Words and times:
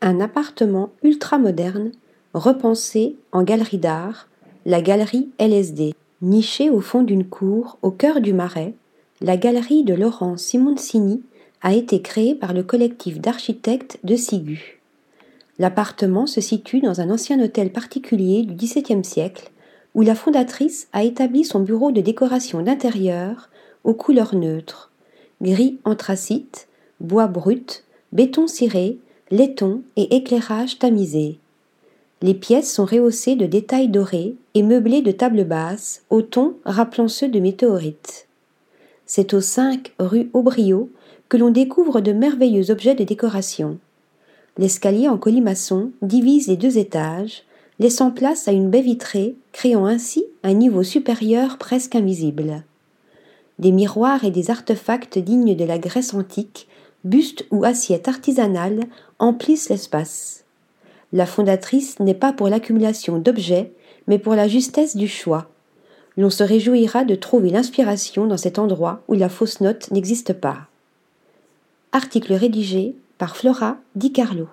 Un 0.00 0.20
appartement 0.20 0.90
ultramoderne, 1.02 1.92
repensé 2.34 3.16
en 3.32 3.42
galerie 3.42 3.78
d'art, 3.78 4.28
la 4.64 4.80
galerie 4.80 5.30
LSD. 5.38 5.94
Nichée 6.22 6.70
au 6.70 6.80
fond 6.80 7.02
d'une 7.02 7.24
cour, 7.24 7.78
au 7.82 7.90
cœur 7.90 8.20
du 8.20 8.32
marais, 8.32 8.74
la 9.20 9.36
galerie 9.36 9.84
de 9.84 9.94
Laurent 9.94 10.36
Simoncini 10.36 11.22
a 11.62 11.74
été 11.74 12.02
créée 12.02 12.34
par 12.34 12.52
le 12.52 12.62
collectif 12.62 13.20
d'architectes 13.20 13.98
de 14.04 14.16
Sigu. 14.16 14.80
L'appartement 15.58 16.26
se 16.26 16.40
situe 16.40 16.80
dans 16.80 17.00
un 17.00 17.10
ancien 17.10 17.42
hôtel 17.42 17.72
particulier 17.72 18.42
du 18.42 18.54
XVIIe 18.54 19.04
siècle, 19.04 19.50
où 19.94 20.02
la 20.02 20.14
fondatrice 20.14 20.88
a 20.92 21.04
établi 21.04 21.44
son 21.44 21.60
bureau 21.60 21.90
de 21.90 22.00
décoration 22.00 22.62
d'intérieur 22.62 23.50
aux 23.84 23.94
couleurs 23.94 24.34
neutres 24.34 24.90
gris 25.42 25.78
anthracite, 25.84 26.68
bois 27.00 27.26
brut, 27.26 27.84
béton 28.12 28.46
ciré, 28.46 28.98
laiton 29.30 29.82
et 29.96 30.16
éclairage 30.16 30.78
tamisé. 30.78 31.38
Les 32.22 32.34
pièces 32.34 32.72
sont 32.72 32.84
rehaussées 32.84 33.36
de 33.36 33.46
détails 33.46 33.88
dorés 33.88 34.34
et 34.54 34.62
meublées 34.62 35.02
de 35.02 35.12
tables 35.12 35.44
basses, 35.44 36.02
au 36.10 36.20
ton 36.20 36.56
rappelant 36.64 37.08
ceux 37.08 37.28
de 37.28 37.38
météorites. 37.38 38.26
C'est 39.06 39.32
au 39.32 39.40
5 39.40 39.92
rue 39.98 40.30
Aubriot 40.32 40.90
que 41.28 41.36
l'on 41.36 41.50
découvre 41.50 42.00
de 42.00 42.12
merveilleux 42.12 42.70
objets 42.70 42.94
de 42.94 43.04
décoration. 43.04 43.78
L'escalier 44.58 45.08
en 45.08 45.16
colimaçon 45.16 45.92
divise 46.02 46.48
les 46.48 46.56
deux 46.56 46.76
étages, 46.76 47.44
laissant 47.78 48.10
place 48.10 48.48
à 48.48 48.52
une 48.52 48.68
baie 48.68 48.82
vitrée, 48.82 49.36
créant 49.52 49.86
ainsi 49.86 50.24
un 50.42 50.52
niveau 50.52 50.82
supérieur 50.82 51.56
presque 51.56 51.94
invisible. 51.94 52.64
Des 53.58 53.72
miroirs 53.72 54.24
et 54.24 54.30
des 54.30 54.50
artefacts 54.50 55.18
dignes 55.18 55.54
de 55.54 55.64
la 55.64 55.78
Grèce 55.78 56.14
antique, 56.14 56.66
bustes 57.04 57.46
ou 57.50 57.64
assiettes 57.64 58.08
artisanales 58.08 58.84
emplissent 59.18 59.68
l'espace. 59.68 60.44
La 61.12 61.26
fondatrice 61.26 61.98
n'est 61.98 62.14
pas 62.14 62.32
pour 62.32 62.48
l'accumulation 62.48 63.18
d'objets, 63.18 63.72
mais 64.06 64.18
pour 64.18 64.34
la 64.34 64.48
justesse 64.48 64.96
du 64.96 65.08
choix. 65.08 65.48
L'on 66.16 66.30
se 66.30 66.42
réjouira 66.42 67.04
de 67.04 67.14
trouver 67.14 67.50
l'inspiration 67.50 68.26
dans 68.26 68.36
cet 68.36 68.58
endroit 68.58 69.02
où 69.08 69.14
la 69.14 69.28
fausse 69.28 69.60
note 69.60 69.90
n'existe 69.90 70.32
pas. 70.32 70.66
Article 71.92 72.34
rédigé 72.34 72.94
par 73.18 73.36
Flora 73.36 73.78
Di 73.94 74.12
Carlo. 74.12 74.48